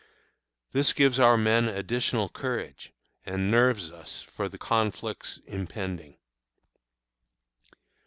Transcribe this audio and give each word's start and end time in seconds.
This 0.71 0.93
gives 0.93 1.19
our 1.19 1.37
men 1.37 1.65
additional 1.69 2.27
courage, 2.27 2.91
and 3.23 3.51
nerves 3.51 3.91
us 3.91 4.23
for 4.23 4.49
the 4.49 4.57
conflicts 4.57 5.37
impending. 5.45 6.17